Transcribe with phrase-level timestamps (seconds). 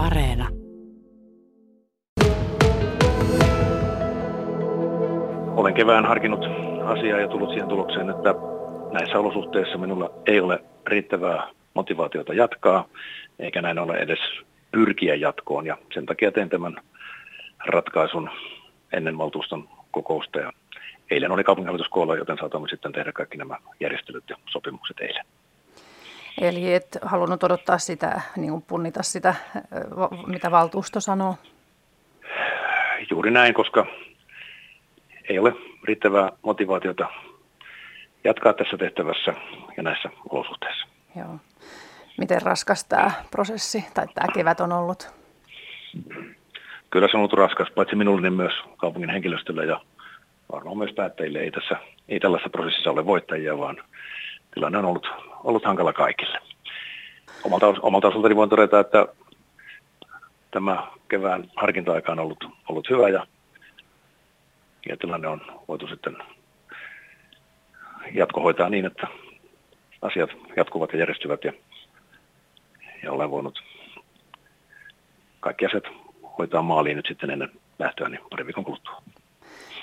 [0.00, 0.48] Areena.
[5.56, 6.44] Olen kevään harkinnut
[6.84, 8.34] asiaa ja tullut siihen tulokseen, että
[8.92, 12.88] näissä olosuhteissa minulla ei ole riittävää motivaatiota jatkaa,
[13.38, 14.18] eikä näin ole edes
[14.70, 15.66] pyrkiä jatkoon.
[15.66, 16.76] Ja sen takia teen tämän
[17.66, 18.30] ratkaisun
[18.92, 20.38] ennen valtuuston kokousta.
[20.38, 20.52] Ja
[21.10, 25.24] eilen oli kaupunginhallitus koolla, joten saatamme sitten tehdä kaikki nämä järjestelyt ja sopimukset eilen.
[26.40, 29.34] Eli et halunnut odottaa sitä, niin kuin punnita sitä,
[30.26, 31.34] mitä valtuusto sanoo?
[33.10, 33.86] Juuri näin, koska
[35.28, 35.52] ei ole
[35.84, 37.08] riittävää motivaatiota
[38.24, 39.34] jatkaa tässä tehtävässä
[39.76, 40.86] ja näissä olosuhteissa.
[41.16, 41.38] Joo.
[42.18, 45.08] Miten raskas tämä prosessi tai tämä kevät on ollut?
[46.90, 49.80] Kyllä se on ollut raskas, paitsi minulle niin myös kaupungin henkilöstölle ja
[50.52, 51.38] varmaan myös päättäjille.
[51.38, 51.76] Ei, tässä,
[52.08, 53.76] ei tällaisessa prosessissa ole voittajia, vaan
[54.54, 55.06] tilanne on ollut,
[55.44, 56.38] ollut hankala kaikille.
[57.44, 59.06] Omalta, omalta osaltani voin todeta, että
[60.50, 63.26] tämä kevään harkinta-aika on ollut, ollut hyvä ja,
[64.88, 66.16] ja tilanne on voitu sitten
[68.14, 69.06] jatkohoitaa niin, että
[70.02, 71.52] asiat jatkuvat ja järjestyvät ja,
[73.02, 73.62] ja olen voinut
[75.40, 75.84] kaikki asiat
[76.38, 79.02] hoitaa maaliin nyt sitten ennen lähtöä niin pari viikon kuluttua.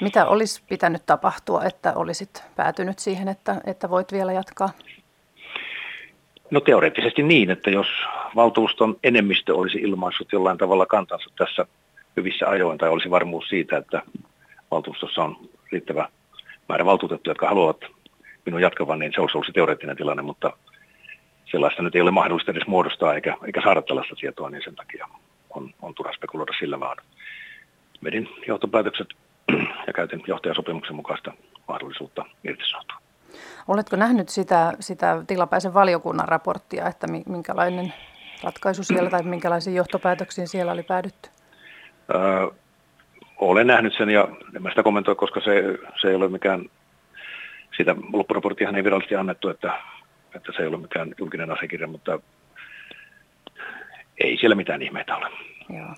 [0.00, 4.70] Mitä olisi pitänyt tapahtua, että olisit päätynyt siihen, että, että voit vielä jatkaa?
[6.50, 7.86] No teoreettisesti niin, että jos
[8.36, 11.66] valtuuston enemmistö olisi ilmaissut jollain tavalla kantansa tässä
[12.16, 14.02] hyvissä ajoin tai olisi varmuus siitä, että
[14.70, 15.36] valtuustossa on
[15.72, 16.08] riittävä
[16.68, 17.80] määrä valtuutettuja, jotka haluavat
[18.46, 20.52] minun jatkavan, niin se olisi ollut se teoreettinen tilanne, mutta
[21.50, 25.08] sellaista nyt ei ole mahdollista edes muodostaa eikä, eikä saada tällaista tietoa, niin sen takia
[25.50, 26.96] on, on turha spekuloida sillä, vaan
[28.04, 29.08] vedin johtopäätökset
[29.86, 31.32] ja käytin johtajasopimuksen mukaista
[31.68, 32.96] mahdollisuutta irtisanoutua.
[33.68, 37.92] Oletko nähnyt sitä, sitä tilapäisen valiokunnan raporttia, että minkälainen
[38.42, 41.28] ratkaisu siellä tai minkälaisiin johtopäätöksiin siellä oli päädytty?
[42.14, 42.48] Öö,
[43.36, 45.62] olen nähnyt sen ja en mä sitä kommentoi, koska se,
[46.00, 46.70] se ei ole mikään,
[47.76, 49.80] sitä loppuraporttiahan ei virallisesti annettu, että,
[50.34, 52.18] että se ei ole mikään julkinen asiakirja, mutta
[54.18, 55.30] ei siellä mitään ihmeitä ole.
[55.76, 55.94] Joo.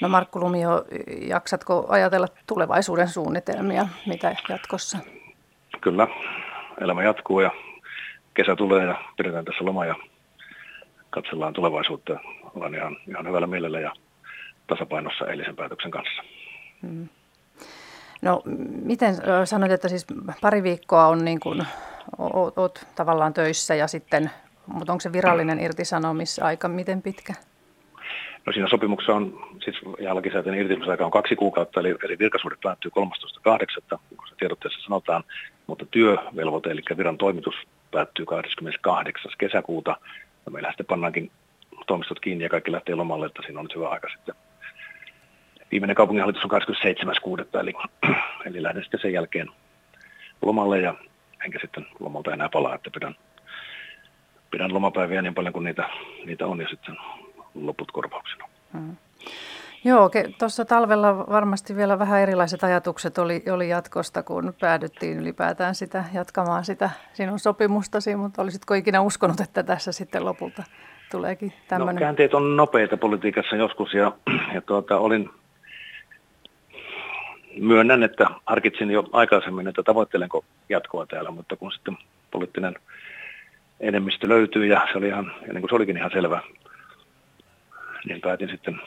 [0.00, 0.84] No Markku Lumio,
[1.20, 4.98] jaksatko ajatella tulevaisuuden suunnitelmia, mitä jatkossa?
[5.80, 6.08] Kyllä,
[6.80, 7.50] elämä jatkuu ja
[8.34, 9.94] kesä tulee ja pidetään tässä loma ja
[11.10, 12.20] katsellaan tulevaisuutta.
[12.54, 13.92] Olen ihan, ihan hyvällä mielellä ja
[14.66, 16.22] tasapainossa eilisen päätöksen kanssa.
[16.82, 17.08] Hmm.
[18.22, 18.42] No
[18.82, 20.06] miten sanoit, että siis
[20.40, 21.66] pari viikkoa on niin kuin,
[22.18, 24.30] oot, oot tavallaan töissä ja sitten,
[24.66, 27.34] mutta onko se virallinen irtisanomisaika miten pitkä?
[28.46, 33.98] No siinä sopimuksessa on, siis jälkisääteinen irtisanomisaika on kaksi kuukautta, eli, eli virkasuhde päättyy 13.8.,
[34.16, 35.24] kun se tiedotteessa sanotaan,
[35.66, 37.54] mutta työvelvoite, eli viran toimitus
[37.90, 39.32] päättyy 28.
[39.38, 39.96] kesäkuuta,
[40.46, 41.30] ja meillä sitten pannaankin
[41.86, 44.34] toimistot kiinni ja kaikki lähtee lomalle, että siinä on nyt hyvä aika sitten.
[45.70, 46.50] Viimeinen kaupunginhallitus on
[47.42, 47.60] 27.6.
[47.60, 47.72] Eli,
[48.46, 49.50] eli lähden sitten sen jälkeen
[50.42, 50.94] lomalle ja
[51.44, 53.16] enkä sitten lomalta enää palaa, että pidän,
[54.50, 55.88] pidän lomapäiviä niin paljon kuin niitä,
[56.24, 56.96] niitä on ja sitten
[57.60, 58.48] loput korvauksena.
[58.72, 58.96] Hmm.
[59.84, 66.04] Joo, tuossa talvella varmasti vielä vähän erilaiset ajatukset oli, oli jatkosta, kun päädyttiin ylipäätään sitä
[66.14, 70.62] jatkamaan sitä sinun sopimustasi, mutta olisitko ikinä uskonut, että tässä sitten lopulta
[71.10, 71.94] tuleekin tämmöinen?
[71.94, 74.12] No, käänteet on nopeita politiikassa joskus ja,
[74.54, 75.30] ja tuota, olin,
[77.60, 81.98] myönnän, että harkitsin jo aikaisemmin, että tavoittelenko jatkoa täällä, mutta kun sitten
[82.30, 82.74] poliittinen
[83.80, 86.42] enemmistö löytyy ja se oli ihan, ja niin kuin se olikin ihan selvä,
[88.08, 88.80] niin päätin sitten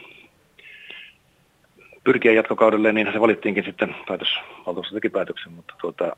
[2.04, 4.28] pyrkiä jatkokaudelle, niin se valittiinkin sitten päätös,
[4.66, 6.16] valtuusto teki päätöksen, mutta tuota,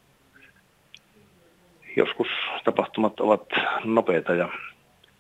[1.97, 2.27] joskus
[2.63, 3.45] tapahtumat ovat
[3.83, 4.49] nopeita ja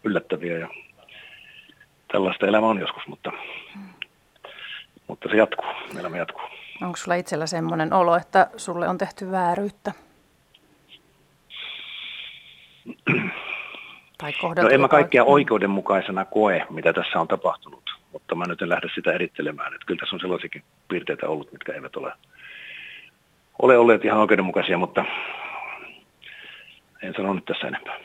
[0.03, 0.67] yllättäviä ja
[2.11, 3.31] tällaista elämä on joskus, mutta,
[5.07, 6.43] mutta se jatkuu, elämä jatkuu.
[6.81, 9.91] Onko sulla itsellä semmoinen olo, että sulle on tehty vääryyttä?
[14.21, 18.69] Tai no en mä kaikkea oikeudenmukaisena koe, mitä tässä on tapahtunut, mutta mä nyt en
[18.69, 19.73] lähde sitä erittelemään.
[19.73, 22.13] Että kyllä tässä on sellaisiakin piirteitä ollut, mitkä eivät ole,
[23.61, 25.05] ole olleet ihan oikeudenmukaisia, mutta
[27.01, 27.97] en sano nyt tässä enempää.